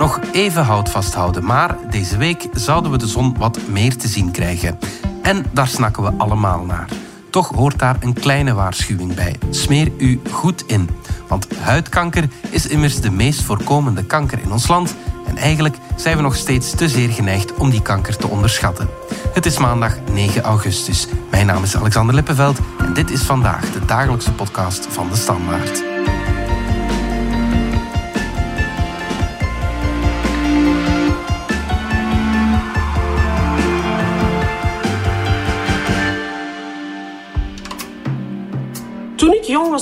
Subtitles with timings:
[0.00, 4.30] Nog even hout vasthouden, maar deze week zouden we de zon wat meer te zien
[4.30, 4.78] krijgen.
[5.22, 6.88] En daar snakken we allemaal naar.
[7.30, 9.36] Toch hoort daar een kleine waarschuwing bij.
[9.50, 10.90] Smeer u goed in.
[11.28, 14.94] Want huidkanker is immers de meest voorkomende kanker in ons land.
[15.26, 18.88] En eigenlijk zijn we nog steeds te zeer geneigd om die kanker te onderschatten.
[19.34, 21.06] Het is maandag 9 augustus.
[21.30, 25.89] Mijn naam is Alexander Lippenveld en dit is vandaag de dagelijkse podcast van de Standaard.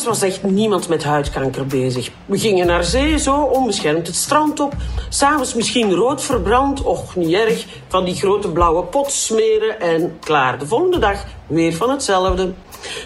[0.04, 2.10] Was echt niemand met huidkanker bezig.
[2.26, 4.74] We gingen naar zee, zo onbeschermd het strand op.
[5.08, 7.66] S'avonds misschien rood verbrand, och niet erg.
[7.88, 10.58] Van die grote blauwe pot smeren en klaar.
[10.58, 12.52] De volgende dag weer van hetzelfde.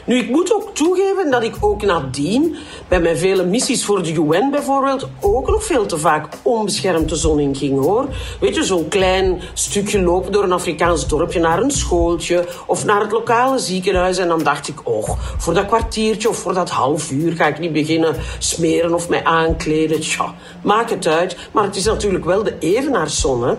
[0.04, 2.56] Nu, ik moet ook toegeven dat ik ook nadien,
[2.88, 7.16] bij mijn vele missies voor de UN bijvoorbeeld, ook nog veel te vaak onbeschermd de
[7.16, 8.08] zon in ging hoor.
[8.40, 13.00] Weet je, zo'n klein stukje lopen door een Afrikaans dorpje naar een schooltje of naar
[13.00, 14.18] het lokale ziekenhuis.
[14.18, 17.58] En dan dacht ik, och, voor dat kwartiertje of voor dat half uur ga ik
[17.58, 20.00] niet beginnen smeren of mij aankleden.
[20.00, 21.36] Tja, maak het uit.
[21.52, 23.54] Maar het is natuurlijk wel de evenaarszon, hè.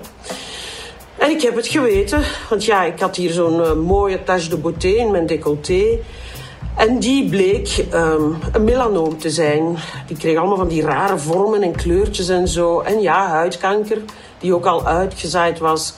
[1.24, 4.58] En ik heb het geweten, want ja, ik had hier zo'n uh, mooie tache de
[4.58, 6.00] beauté in mijn décolleté.
[6.78, 9.78] En die bleek um, een melanoom te zijn.
[10.08, 12.80] Die kreeg allemaal van die rare vormen en kleurtjes en zo.
[12.80, 13.98] En ja, huidkanker,
[14.40, 15.94] die ook al uitgezaaid was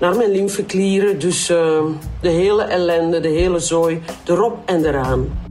[0.00, 1.18] naar mijn lymfeklieren.
[1.18, 1.82] Dus uh,
[2.20, 5.47] de hele ellende, de hele zooi, erop en eraan.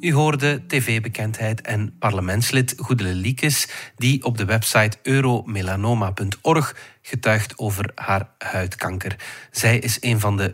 [0.00, 8.28] U hoorde tv-bekendheid en parlementslid Goedele Liekes, die op de website euromelanoma.org getuigt over haar
[8.38, 9.16] huidkanker.
[9.50, 10.52] Zij is een van de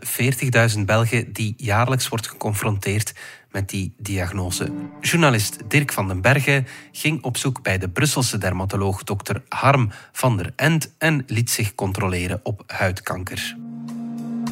[0.75, 3.13] 40.000 Belgen die jaarlijks wordt geconfronteerd
[3.51, 4.71] met die diagnose.
[5.01, 9.35] Journalist Dirk van den Bergen ging op zoek bij de Brusselse dermatoloog Dr.
[9.49, 13.55] Harm van der End en liet zich controleren op huidkanker.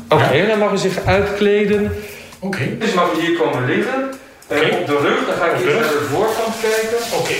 [0.09, 1.91] Oké, dan mag u zich uitkleden.
[2.39, 2.77] Oké.
[2.77, 4.23] Dus mag u hier komen liggen.
[4.47, 4.69] Okay.
[4.69, 7.17] op de rug, dan ga ik hier naar de voorkant kijken.
[7.19, 7.33] Oké.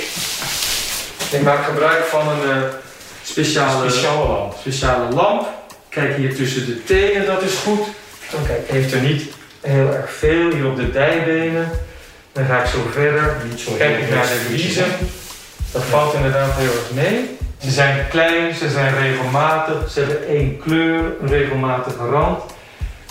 [1.35, 2.63] Ik maak gebruik van een uh,
[3.23, 4.55] speciale, speciale, lamp.
[4.59, 5.47] speciale lamp.
[5.89, 7.87] Kijk hier tussen de tenen, dat is goed.
[8.31, 9.23] Dan kijk, heeft er niet
[9.61, 11.71] heel erg veel hier op de dijbenen.
[12.31, 13.35] Dan ga ik zo verder.
[13.77, 14.85] kijk ik naar de vliezen.
[15.71, 17.37] Dat valt inderdaad heel erg mee.
[17.57, 22.43] Ze zijn klein, ze zijn regelmatig, ze hebben één kleur, een regelmatige rand.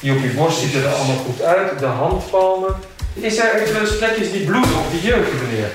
[0.01, 1.79] Die op je borst ziet er allemaal goed uit.
[1.79, 2.75] De handpalmen.
[3.15, 5.71] Is er eventueel plekjes die bloeden op die jeuken, meneer?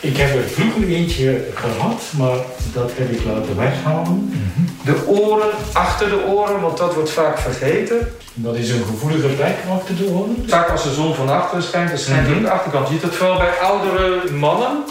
[0.00, 2.36] Ik heb er vroeger eentje gehad, maar
[2.72, 4.30] dat heb ik laten weghalen.
[4.32, 4.84] Mhm.
[4.84, 8.12] De oren, achter de oren, want dat wordt vaak vergeten.
[8.34, 10.44] Dat is een gevoelige plek achter de oren.
[10.46, 12.42] Vaak als de zon van achteren schijnt, dan schijnt mm -hmm.
[12.42, 12.86] de achterkant.
[12.86, 14.84] Je ziet dat vooral bij oudere mannen.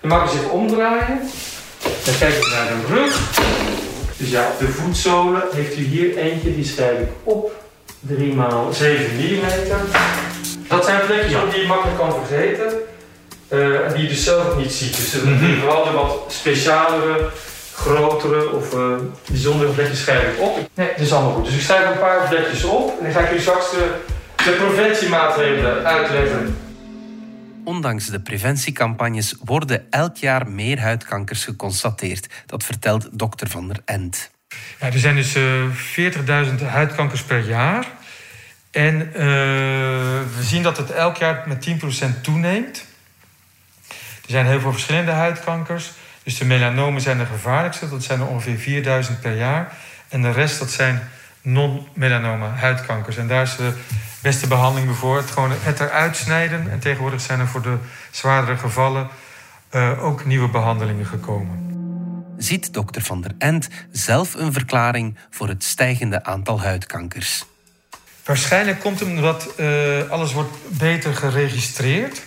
[0.00, 1.20] Dan mag je zich omdraaien.
[2.04, 3.30] Dan kijk ik naar de rug.
[4.16, 7.52] Dus ja, de voetzolen heeft u hier eentje, die schrijf ik op.
[8.00, 8.36] 3
[8.70, 9.42] x 7 mm.
[10.68, 11.44] Dat zijn plekjes ja.
[11.44, 12.72] die je makkelijk kan vergeten.
[13.52, 14.96] Uh, en die je dus zelf niet ziet.
[14.96, 15.58] Dus mm -hmm.
[15.58, 17.30] vooral de wat specialere,
[17.74, 18.96] grotere of uh,
[19.28, 20.68] bijzondere vlekjes schrijf ik op.
[20.74, 21.44] Nee, dat is allemaal goed.
[21.44, 23.94] Dus ik schrijf een paar vlekjes op en dan ga ik u straks de,
[24.36, 26.56] de preventiemaatregelen uitleggen.
[27.64, 32.26] Ondanks de preventiecampagnes worden elk jaar meer huidkankers geconstateerd.
[32.46, 34.30] Dat vertelt dokter Van der End.
[34.80, 35.64] Ja, er zijn dus uh,
[36.58, 37.86] 40.000 huidkankers per jaar.
[38.70, 39.12] En uh,
[40.36, 42.84] we zien dat het elk jaar met 10% toeneemt.
[43.88, 45.92] Er zijn heel veel verschillende huidkankers.
[46.22, 47.88] Dus de melanomen zijn de gevaarlijkste.
[47.88, 49.72] Dat zijn er ongeveer 4000 per jaar.
[50.08, 51.08] En de rest, dat zijn
[51.42, 53.16] non-melanoma huidkankers.
[53.16, 53.72] En daar is de
[54.22, 55.16] beste behandeling voor.
[55.16, 56.70] Het, gewoon het eruit snijden.
[56.70, 57.76] En tegenwoordig zijn er voor de
[58.10, 59.08] zwaardere gevallen
[59.72, 61.66] uh, ook nieuwe behandelingen gekomen.
[62.36, 67.44] Ziet dokter Van der End zelf een verklaring voor het stijgende aantal huidkankers?
[68.28, 72.22] Waarschijnlijk komt het omdat uh, alles wordt beter geregistreerd.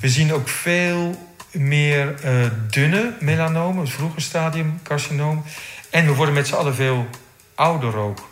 [0.00, 5.44] We zien ook veel meer uh, dunne melanomen, het vroege stadium carcinoom.
[5.90, 7.06] En we worden met z'n allen veel
[7.54, 8.28] ouder ook.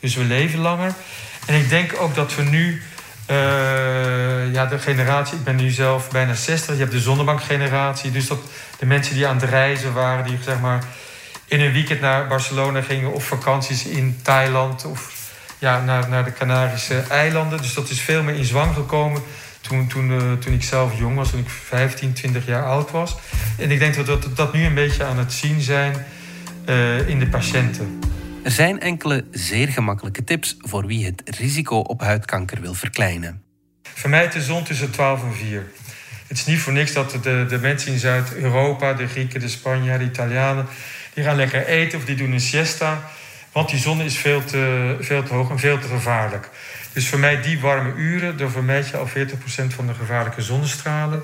[0.00, 0.94] Dus we leven langer.
[1.46, 2.82] En ik denk ook dat we nu,
[3.30, 8.10] uh, ja, de generatie, ik ben nu zelf bijna 60, je hebt de zonnebankgeneratie.
[8.10, 8.40] Dus dat
[8.78, 10.84] de mensen die aan het reizen waren, die zeg maar
[11.46, 15.21] in een weekend naar Barcelona gingen of vakanties in Thailand of
[15.62, 17.58] ja, naar, naar de Canarische eilanden.
[17.58, 19.22] Dus dat is veel meer in zwang gekomen
[19.60, 23.16] toen, toen, uh, toen ik zelf jong was, toen ik 15, 20 jaar oud was.
[23.58, 25.94] En ik denk dat we dat, dat nu een beetje aan het zien zijn
[26.68, 28.00] uh, in de patiënten.
[28.42, 33.42] Er zijn enkele zeer gemakkelijke tips voor wie het risico op huidkanker wil verkleinen.
[33.82, 35.70] Vermijd de zon tussen 12 en 4.
[36.26, 40.06] Het is niet voor niks dat de, de mensen in Zuid-Europa, de Grieken, de Spanjaarden,
[40.06, 40.66] de Italianen,
[41.14, 43.10] die gaan lekker eten of die doen een siesta.
[43.52, 46.48] Want die zon is veel te, veel te hoog en veel te gevaarlijk.
[46.92, 49.10] Dus voor mij die warme uren, dan vermijd je al 40%
[49.74, 51.22] van de gevaarlijke zonnestralen.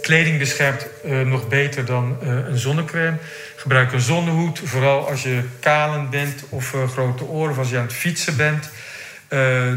[0.00, 3.16] Kleding beschermt uh, nog beter dan uh, een zonnecrème.
[3.56, 7.76] Gebruik een zonnehoed, vooral als je kalend bent of uh, grote oren of als je
[7.76, 8.70] aan het fietsen bent.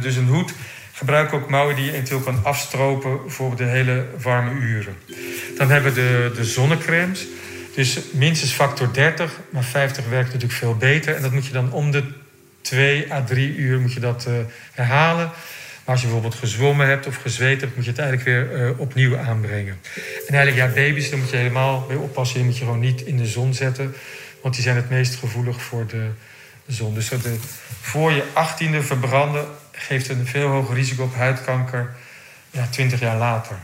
[0.02, 0.54] dus een hoed.
[0.94, 4.98] Gebruik ook mouwen die je eventueel kan afstropen voor de hele warme uren.
[5.58, 7.28] Dan hebben we de, de zonnecrèmes.
[7.74, 11.16] Dus minstens factor 30, maar 50 werkt natuurlijk veel beter.
[11.16, 12.04] En dat moet je dan om de
[12.62, 14.34] 2 à 3 uur moet je dat uh,
[14.72, 15.26] herhalen.
[15.26, 18.80] Maar als je bijvoorbeeld gezwommen hebt of gezweet hebt, moet je het eigenlijk weer uh,
[18.80, 19.80] opnieuw aanbrengen.
[20.28, 22.36] En eigenlijk, ja, baby's, daar moet je helemaal mee oppassen.
[22.36, 23.94] Die moet je gewoon niet in de zon zetten,
[24.42, 26.08] want die zijn het meest gevoelig voor de,
[26.68, 26.94] zon.
[26.94, 27.36] Dus de,
[27.82, 31.96] voor je achttiende verbranden geeft een veel hoger risico op huidkanker
[32.52, 33.56] ja, 20 jaar later.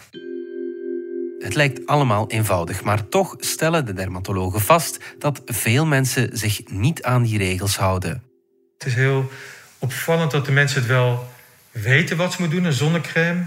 [1.39, 7.03] Het lijkt allemaal eenvoudig, maar toch stellen de dermatologen vast dat veel mensen zich niet
[7.03, 8.23] aan die regels houden.
[8.77, 9.31] Het is heel
[9.79, 11.27] opvallend dat de mensen het wel
[11.71, 13.43] weten wat ze moeten doen, een zonnecrème.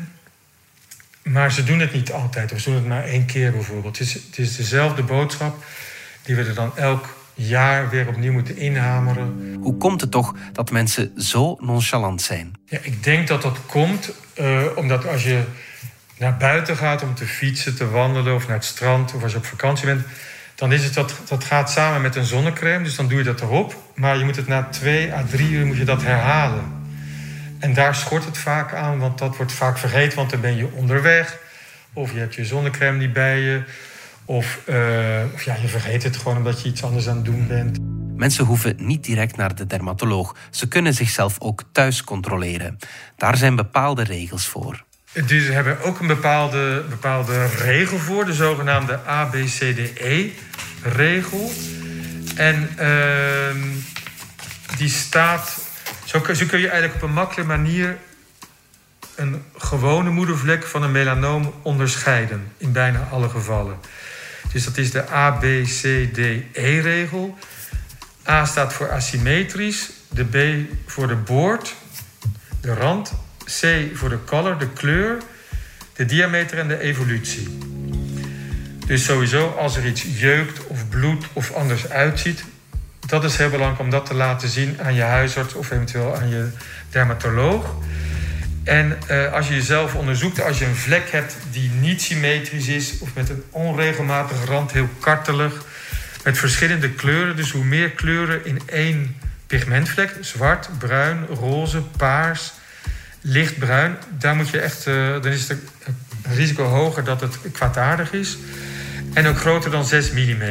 [1.22, 3.98] Maar ze doen het niet altijd, of ze doen het maar één keer bijvoorbeeld.
[3.98, 5.64] Het is, het is dezelfde boodschap
[6.22, 9.56] die we er dan elk jaar weer opnieuw moeten inhameren.
[9.60, 12.52] Hoe komt het toch dat mensen zo nonchalant zijn?
[12.66, 15.44] Ja, ik denk dat dat komt uh, omdat als je
[16.22, 19.38] naar buiten gaat om te fietsen, te wandelen of naar het strand of als je
[19.38, 20.06] op vakantie bent,
[20.54, 22.84] dan is het dat, dat gaat samen met een zonnecrème.
[22.84, 23.76] Dus dan doe je dat erop.
[23.94, 26.64] Maar je moet het na twee à drie uur moet je dat herhalen.
[27.58, 30.68] En daar schort het vaak aan, want dat wordt vaak vergeten, want dan ben je
[30.72, 31.38] onderweg.
[31.92, 33.62] Of je hebt je zonnecrème niet bij je.
[34.24, 34.76] Of, uh,
[35.34, 37.78] of ja, je vergeet het gewoon omdat je iets anders aan het doen bent.
[38.16, 40.36] Mensen hoeven niet direct naar de dermatoloog.
[40.50, 42.78] Ze kunnen zichzelf ook thuis controleren.
[43.16, 44.84] Daar zijn bepaalde regels voor.
[45.12, 50.32] Dus we hebben ook een bepaalde, bepaalde regel voor, de zogenaamde ABCDE-regel.
[52.36, 53.54] En uh,
[54.76, 55.58] die staat.
[56.04, 57.98] Zo, zo kun je eigenlijk op een makkelijke manier
[59.14, 63.76] een gewone moedervlek van een melanoom onderscheiden, in bijna alle gevallen.
[64.52, 66.58] Dus dat is de ABCDE-regel.
[68.28, 70.36] A staat voor asymmetrisch, de B
[70.86, 71.74] voor de boord,
[72.60, 73.12] de rand
[73.60, 75.16] C voor de color, de kleur,
[75.92, 77.58] de diameter en de evolutie.
[78.86, 82.44] Dus sowieso als er iets jeukt of bloedt of anders uitziet,
[83.06, 86.28] dat is heel belangrijk om dat te laten zien aan je huisarts of eventueel aan
[86.28, 86.48] je
[86.90, 87.74] dermatoloog.
[88.64, 92.98] En uh, als je jezelf onderzoekt, als je een vlek hebt die niet symmetrisch is
[92.98, 95.64] of met een onregelmatige rand, heel kartelig,
[96.24, 99.16] met verschillende kleuren, dus hoe meer kleuren in één
[99.46, 102.52] pigmentvlek, zwart, bruin, roze, paars,
[103.22, 105.60] lichtbruin, daar moet je echt, uh, dan is het
[106.22, 108.36] risico hoger dat het kwaadaardig is.
[109.14, 110.42] En ook groter dan 6 mm.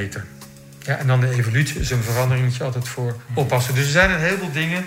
[0.83, 3.75] Ja, en dan de evolutie is een verandering, moet je altijd voor oppassen.
[3.75, 4.85] Dus er zijn een heleboel dingen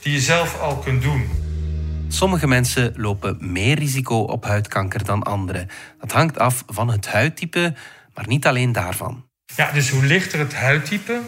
[0.00, 1.28] die je zelf al kunt doen.
[2.08, 5.68] Sommige mensen lopen meer risico op huidkanker dan anderen.
[6.00, 7.74] Dat hangt af van het huidtype,
[8.14, 9.24] maar niet alleen daarvan.
[9.56, 11.20] Ja, dus hoe lichter het huidtype,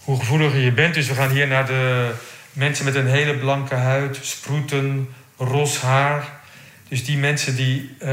[0.00, 0.94] hoe gevoeliger je bent.
[0.94, 2.12] Dus we gaan hier naar de
[2.56, 6.24] mensen met een hele blanke huid, sproeten, ros haar.
[6.88, 8.08] Dus die mensen die uh,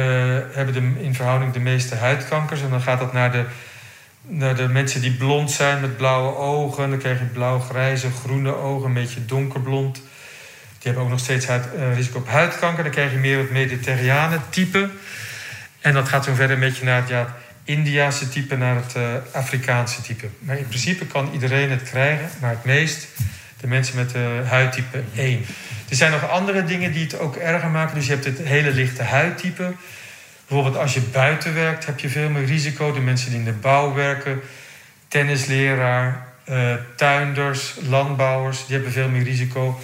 [0.52, 2.62] hebben de, in verhouding de meeste huidkankers.
[2.62, 3.46] En dan gaat dat naar de,
[4.22, 6.90] naar de mensen die blond zijn met blauwe ogen.
[6.90, 9.96] Dan krijg je blauw-grijze, groene ogen, een beetje donkerblond.
[9.96, 10.04] Die
[10.92, 12.84] hebben ook nog steeds huid, uh, risico op huidkanker.
[12.84, 14.90] Dan krijg je meer het mediterrane type.
[15.80, 19.04] En dat gaat zo verder een beetje naar het ja, Indiase type, naar het uh,
[19.32, 20.28] Afrikaanse type.
[20.40, 23.08] Maar in principe kan iedereen het krijgen, maar het meest
[23.64, 25.46] de mensen met de huidtype 1.
[25.90, 27.96] Er zijn nog andere dingen die het ook erger maken.
[27.96, 29.74] Dus je hebt het hele lichte huidtype.
[30.48, 32.94] Bijvoorbeeld als je buiten werkt heb je veel meer risico.
[32.94, 34.42] De mensen die in de bouw werken,
[35.08, 39.80] tennisleraar, uh, tuinders, landbouwers, die hebben veel meer risico.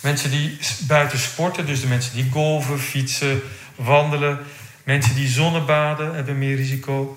[0.00, 3.40] Mensen die buiten sporten, dus de mensen die golven, fietsen,
[3.74, 4.38] wandelen.
[4.84, 7.16] Mensen die zonnebaden hebben meer risico.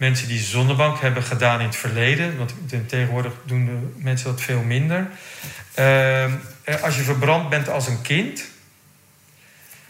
[0.00, 2.54] Mensen die zonnebank hebben gedaan in het verleden, want
[2.86, 5.08] tegenwoordig doen de mensen dat veel minder.
[5.78, 6.24] Uh,
[6.82, 8.44] als je verbrand bent als een kind,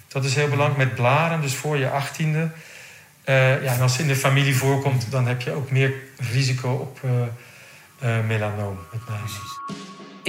[0.08, 2.50] dat is heel belangrijk met blaren, dus voor je achttiende.
[3.24, 5.92] Uh, ja, en als het in de familie voorkomt, dan heb je ook meer
[6.32, 7.00] risico op
[8.02, 8.78] uh, melanoom.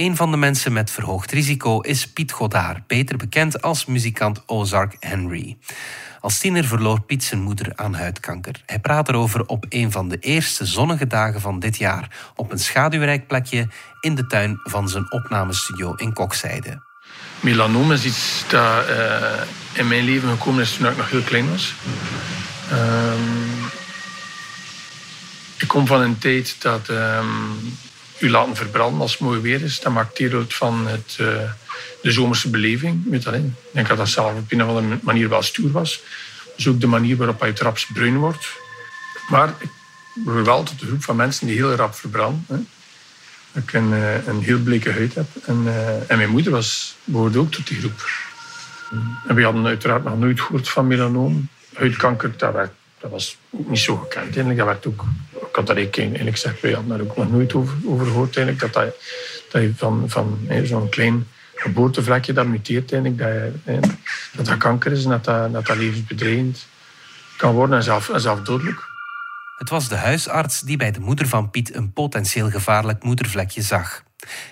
[0.02, 4.96] Een van de mensen met verhoogd risico is Piet Godaar, beter bekend als muzikant Ozark
[5.00, 5.56] Henry.
[6.20, 8.62] Als tiener verloor Piet zijn moeder aan huidkanker.
[8.66, 12.58] Hij praat erover op een van de eerste zonnige dagen van dit jaar, op een
[12.58, 13.68] schaduwrijk plekje
[14.00, 16.82] in de tuin van zijn opnamestudio in Kokzijde.
[17.40, 19.40] Melanoom is iets dat uh,
[19.72, 21.74] in mijn leven gekomen is toen ik nog heel klein was.
[22.70, 23.64] Ehm,
[25.58, 27.26] ik kom van een tijd dat ehm,
[28.22, 29.80] u laten verbranden als het mooi weer is.
[29.80, 31.26] Dat maakt deel uit van het, uh,
[32.02, 33.02] de zomerse beleving.
[33.10, 36.02] Weet dat, ik denk dat dat zelf op een of andere manier wel stoer was.
[36.56, 38.46] Dus ook de manier waarop hij traps bruin wordt.
[39.28, 39.70] Maar ik
[40.14, 42.44] behoor wel tot de groep van mensen die heel rap verbranden.
[42.48, 42.56] Hè.
[43.60, 45.26] Ik een, eh, een heel bleke huid heb.
[45.46, 48.08] En, uh, en mijn moeder was, behoorde ook tot die groep.
[49.28, 51.48] En we hadden uiteraard nog nooit gehoord van melanoom.
[51.74, 54.24] Huidkanker, dat, dat was ook niet zo gekend.
[54.24, 54.56] Eigenlijk.
[54.56, 55.04] Dat werd ook,
[55.52, 58.36] ik had daar eigenlijk gezegd, wij hadden daar ook nog nooit over, over gehoord.
[58.36, 58.96] Eigenlijk, dat, dat,
[59.50, 63.80] dat je van, van zo'n klein geboortevlekje dat muteert, eigenlijk, dat, je,
[64.32, 66.66] dat dat kanker is en dat dat, dat, dat levensbedreigend
[67.36, 68.90] kan worden en zelf, en zelf dodelijk.
[69.56, 74.02] Het was de huisarts die bij de moeder van Piet een potentieel gevaarlijk moedervlekje zag.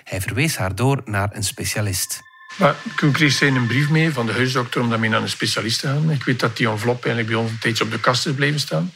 [0.03, 2.19] Hij verwees haar door naar een specialist.
[2.57, 5.79] Maar toen kreeg zij een brief mee van de huisdokter om daarmee naar een specialist
[5.79, 6.11] te gaan.
[6.11, 8.59] Ik weet dat die envelop eigenlijk bij ons een tijdje op de kast is blijven
[8.59, 8.91] staan.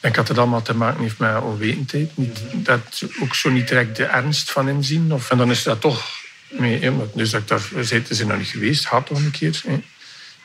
[0.00, 2.16] Ik had het allemaal te maken heeft met onwetendheid.
[2.16, 5.12] Niet, dat ook zo niet direct de ernst van inzien.
[5.12, 6.04] Of, en dan is dat toch
[6.48, 6.92] mee.
[7.14, 9.62] Dus dat ik daar zei, ze nog niet geweest, had toch een keer.
[9.66, 9.82] Hè.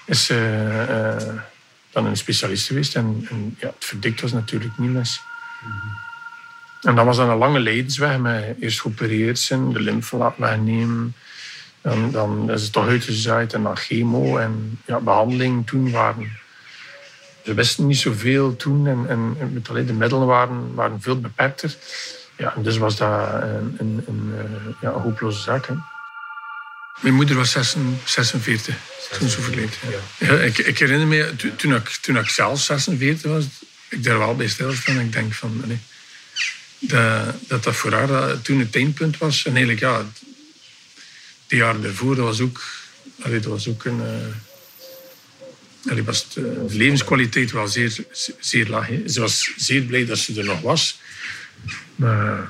[0.05, 1.15] Is uh, uh,
[1.91, 2.95] dan een specialist geweest.
[2.95, 5.21] En, en ja, het verdikt was natuurlijk niet mis.
[6.81, 11.15] En dat was dan een lange leidensweg met eerst geopereerd zijn, de lymfe laten wegnemen.
[11.81, 16.39] Dan, dan is het toch uitgezaaid en dan chemo en ja, behandeling toen waren.
[17.45, 21.75] Ze wisten niet zoveel toen en, en, de middelen waren, waren veel beperkter.
[22.37, 24.33] Ja, en dus was dat een, een, een,
[24.81, 25.67] ja, een hopeloze zaak.
[25.67, 25.73] Hè.
[27.01, 27.51] Mijn moeder was
[28.05, 28.75] 46
[29.11, 29.77] toen ze overleed.
[30.17, 30.27] Ja.
[30.27, 33.45] ja ik, ik, herinner me, toen ik, toen ik zelf 46 was,
[33.89, 35.79] ik daar wel bij stilstaan en ik denk van, nee,
[36.79, 39.45] dat, dat dat voor haar dat toen het eindpunt was.
[39.45, 40.05] En eigenlijk, ja,
[41.47, 42.61] die jaren daarvoor, dat was ook,
[43.15, 43.99] dat was ook een...
[43.99, 44.50] Uh,
[46.03, 47.95] was de, levenskwaliteit wel zeer,
[48.39, 48.87] zeer laag.
[48.87, 49.07] Hè.
[49.07, 50.99] Ze was zeer blij dat ze er nog was.
[51.95, 52.49] Maar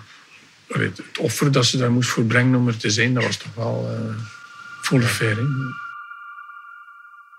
[0.68, 3.56] het offer dat ze daar moest voor brengen om er te zijn, dat was toch
[3.56, 4.16] wel uh,
[4.82, 5.38] volle fair.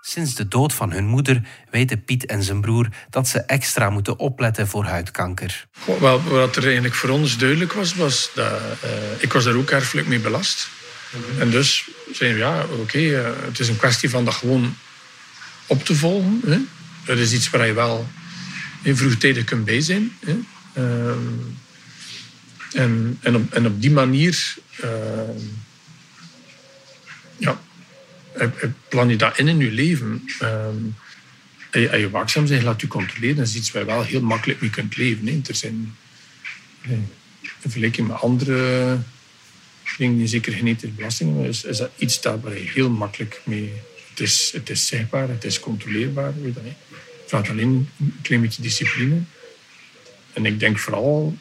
[0.01, 4.19] Sinds de dood van hun moeder weten Piet en zijn broer dat ze extra moeten
[4.19, 5.67] opletten voor huidkanker.
[5.99, 9.69] Wel, wat er eigenlijk voor ons duidelijk was, was dat uh, ik was daar ook
[9.69, 10.69] erfelijk mee belast.
[11.39, 14.75] En dus zeiden we, ja, oké, okay, uh, het is een kwestie van dat gewoon
[15.67, 16.41] op te volgen.
[16.45, 16.59] Hè.
[17.05, 18.07] Dat is iets waar je wel
[18.81, 20.11] in vroegtijdig kunt bij zijn.
[20.19, 20.37] Hè.
[20.77, 21.15] Uh,
[22.73, 24.55] en, en, op, en op die manier
[27.37, 27.61] ja,
[28.89, 30.23] plan je dat in in je leven.
[30.41, 30.95] Um,
[31.73, 33.35] en je, waakzaam zijn, laat je controleren.
[33.35, 35.43] Dat is iets waar je wel heel makkelijk mee kunt leven.
[35.47, 35.95] Er zijn,
[36.81, 37.09] in
[37.59, 38.97] vergelijking met andere
[39.97, 43.73] dingen die zeker genetische belastingen is, is dat iets dat waar je heel makkelijk mee...
[44.13, 46.33] Het is, het is zichtbaar, het is controleerbaar.
[46.41, 49.15] Weet dat, Het vraagt alleen een klein beetje discipline.
[50.33, 51.37] En ik denk vooral,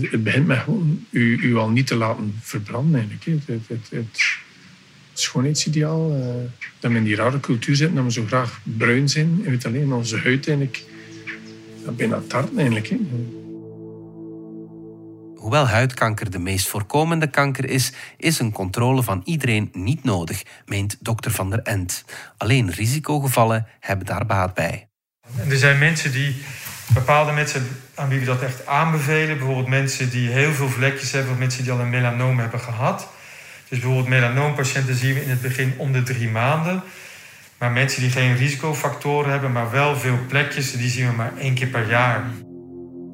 [0.00, 3.00] het begint met gewoon u, u al niet te laten verbranden.
[3.00, 3.46] Eigenlijk.
[3.46, 4.38] Het, het, het,
[5.12, 6.16] schoonheidsideaal.
[6.16, 6.24] Uh,
[6.80, 9.40] dat we in die rare cultuur zitten, dat we zo graag bruin zijn.
[9.44, 10.82] En weet alleen, onze huid eigenlijk
[11.84, 12.88] ja, bijna tart eigenlijk.
[12.88, 12.96] Hè.
[15.40, 20.96] Hoewel huidkanker de meest voorkomende kanker is, is een controle van iedereen niet nodig, meent
[21.00, 22.04] dokter Van der Ent.
[22.36, 24.88] Alleen risicogevallen hebben daar baat bij.
[25.48, 26.42] Er zijn mensen die,
[26.94, 31.32] bepaalde mensen aan wie we dat echt aanbevelen, bijvoorbeeld mensen die heel veel vlekjes hebben
[31.32, 33.08] of mensen die al een melanoom hebben gehad.
[33.68, 36.82] Dus bijvoorbeeld melanoompatiënten zien we in het begin om de drie maanden.
[37.58, 41.54] Maar mensen die geen risicofactoren hebben, maar wel veel plekjes, die zien we maar één
[41.54, 42.24] keer per jaar.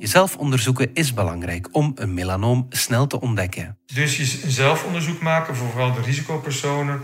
[0.06, 3.76] Jezelf onderzoeken is belangrijk om een melanoom snel te ontdekken.
[3.94, 7.02] Dus je zelfonderzoek maken voor vooral de risicopersonen.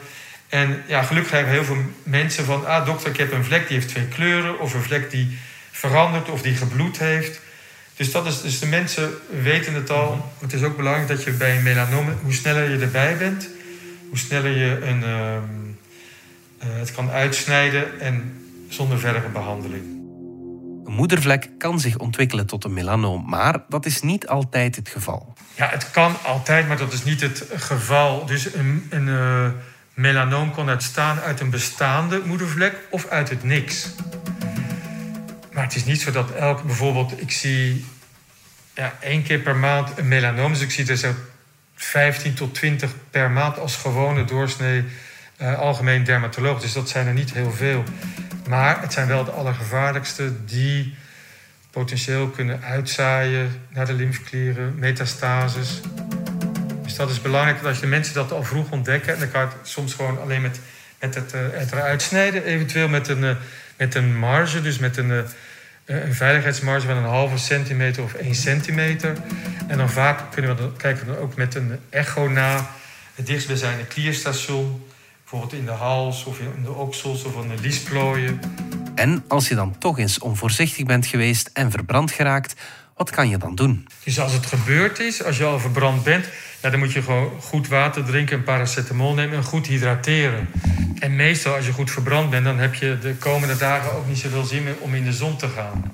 [0.49, 2.67] En ja, gelukkig hebben heel veel mensen van...
[2.67, 4.61] ah dokter, ik heb een vlek die heeft twee kleuren...
[4.61, 5.39] of een vlek die
[5.71, 7.41] verandert of die gebloed heeft.
[7.97, 9.11] Dus, dat is, dus de mensen
[9.43, 10.33] weten het al.
[10.41, 13.49] Het is ook belangrijk dat je bij een melanoom, hoe sneller je erbij bent,
[14.09, 15.35] hoe sneller je een, uh,
[16.65, 20.02] uh, het kan uitsnijden en zonder verdere behandeling.
[20.93, 25.35] Moedervlek kan zich ontwikkelen tot een melanoom, maar dat is niet altijd het geval.
[25.55, 28.27] Ja, het kan altijd, maar dat is niet het geval.
[28.27, 29.49] Dus een, een uh,
[29.95, 33.89] melanoom kan uitstaan uit een bestaande moedervlek of uit het niks.
[35.53, 37.85] Maar het is niet zo dat elk, bijvoorbeeld, ik zie
[38.75, 40.53] ja, één keer per maand een melanoom.
[40.53, 41.15] Dus ik zie er zo
[41.75, 44.85] 15 tot 20 per maand als gewone doorsnee
[45.43, 46.61] uh, algemeen dermatoloog.
[46.61, 47.85] Dus dat zijn er niet heel veel.
[48.49, 50.95] Maar het zijn wel de allergevaarlijkste die
[51.71, 55.81] potentieel kunnen uitzaaien naar de lymfeklieren, metastases.
[56.83, 59.13] Dus dat is belangrijk dat je mensen dat al vroeg ontdekken.
[59.13, 60.61] En dan kan je het soms gewoon alleen met,
[61.01, 62.45] met het, uh, het eruit snijden.
[62.45, 63.37] Eventueel met een, uh,
[63.77, 65.25] met een marge, dus met een
[65.85, 69.17] eh, een veiligheidsmarge van een halve centimeter of 1 centimeter.
[69.67, 72.71] En dan vaak kunnen we dan, kijken we dan ook met een echo na
[73.15, 74.87] het dichtstbijzijnde klierstation.
[75.33, 78.41] Bijvoorbeeld in de hals of in de oksels of aan de liesplooien.
[78.95, 82.55] En als je dan toch eens onvoorzichtig bent geweest en verbrand geraakt,
[82.97, 83.87] wat kan je dan doen?
[84.05, 86.27] Dus als het gebeurd is, als je al verbrand bent,
[86.63, 90.49] ja, dan moet je gewoon goed water drinken, een paracetamol nemen en goed hydrateren.
[90.99, 94.19] En meestal als je goed verbrand bent, dan heb je de komende dagen ook niet
[94.19, 95.93] zoveel zin meer om in de zon te gaan.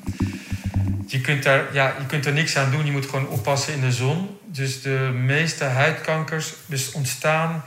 [1.06, 3.80] Je kunt, daar, ja, je kunt er niks aan doen, je moet gewoon oppassen in
[3.80, 4.28] de zon.
[4.46, 7.64] Dus de meeste huidkankers dus ontstaan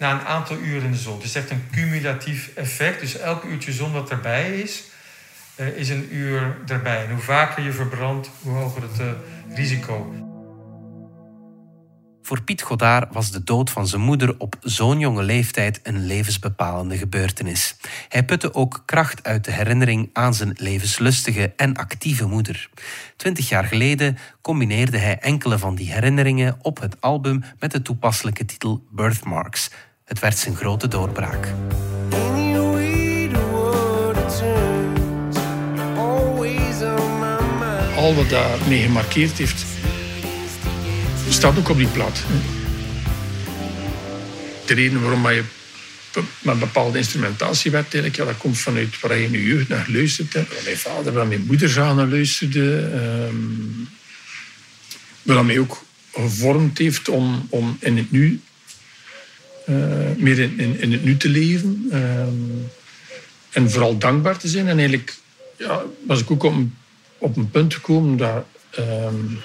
[0.00, 1.14] na een aantal uren in de zon.
[1.14, 3.00] Het is echt een cumulatief effect.
[3.00, 4.82] Dus elk uurtje zon dat erbij is,
[5.54, 7.04] eh, is een uur erbij.
[7.04, 9.06] En hoe vaker je verbrandt, hoe hoger het uh,
[9.54, 10.12] risico.
[12.22, 16.96] Voor Piet Godard was de dood van zijn moeder op zo'n jonge leeftijd een levensbepalende
[16.96, 17.76] gebeurtenis.
[18.08, 22.68] Hij putte ook kracht uit de herinnering aan zijn levenslustige en actieve moeder.
[23.16, 28.44] Twintig jaar geleden combineerde hij enkele van die herinneringen op het album met de toepasselijke
[28.44, 29.70] titel Birthmarks.
[30.10, 31.46] Het werd zijn grote doorbraak.
[37.96, 39.64] Al wat daar mee gemarkeerd heeft,
[41.28, 42.22] staat ook op die plaat.
[44.66, 45.44] De reden waarom je
[46.42, 50.44] met bepaalde instrumentatie werd, ja, dat komt vanuit waar je in je jeugd naar luisterde.
[50.48, 52.90] Waar mijn vader, waar mijn moeder zo naar luisterde.
[53.28, 53.88] Um,
[55.22, 58.40] wat mij ook gevormd heeft om, om in het nu,
[60.16, 61.90] meer in, in, het nu te leven.
[61.92, 62.68] Um,
[63.50, 64.68] en vooral dankbaar te zijn.
[64.68, 65.14] En eigenlijk
[65.56, 66.74] ja, was ik ook op een,
[67.18, 68.44] op een punt gekomen dat...
[68.78, 69.38] Um,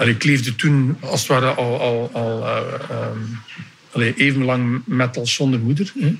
[0.00, 2.62] uh, ik leefde toen als het ware al, al, al uh,
[3.10, 5.92] um, even lang met als zonder moeder.
[5.98, 6.14] Hè.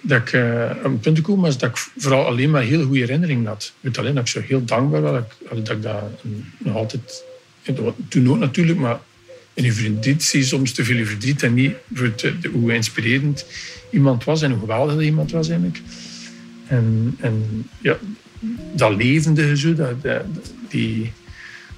[0.00, 0.34] Dat ik
[0.76, 3.72] op een punt gekomen was dat ik vooral alleen maar heel goede herinneringen had.
[3.80, 6.24] Weet alleen dat ik zo heel dankbaar was dat ik dat, dat
[6.58, 7.24] nog altijd...
[8.08, 8.98] Toen ook natuurlijk, maar
[9.56, 12.12] in je je soms te veel verdriet en niet voor
[12.52, 13.46] hoe inspirerend
[13.90, 15.80] iemand was en hoe geweldig iemand was eigenlijk.
[16.66, 17.96] En, en ja,
[18.74, 20.24] dat levende zo, dat, dat,
[20.68, 21.12] die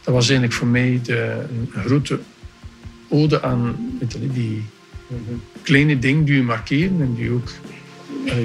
[0.02, 2.18] dat was eigenlijk voor mij de, een grote
[3.08, 3.76] ode aan
[4.32, 4.64] die
[5.62, 7.48] kleine dingen die je markeren en die ook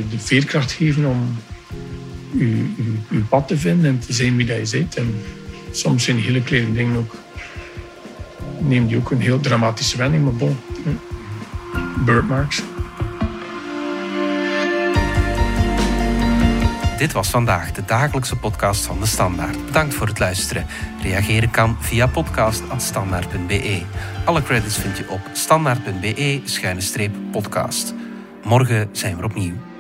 [0.10, 1.38] de veerkracht geven om
[2.38, 2.66] je,
[3.10, 4.96] je, pad te vinden en te zijn wie dat je bent.
[4.96, 5.16] En
[5.72, 7.16] soms zijn hele kleine dingen ook,
[8.68, 10.58] neem die ook een heel dramatische wending, maar bon.
[12.06, 12.64] Birdmarks.
[16.98, 19.66] Dit was vandaag de dagelijkse podcast van de Standaard.
[19.66, 20.66] Bedankt voor het luisteren.
[21.02, 23.82] Reageren kan via podcast.standaard.be.
[24.26, 27.94] Alle credits vind je op standaard.be-podcast.
[28.44, 29.73] Morgen zijn we opnieuw.